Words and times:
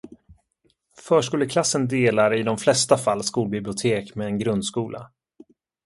Förskoleklassen 1.01 1.87
delar 1.87 2.33
i 2.33 2.43
de 2.43 2.57
flesta 2.57 2.97
fall 2.97 3.23
skolbibliotek 3.23 4.15
med 4.15 4.27
en 4.27 4.37
grundskola. 4.39 5.11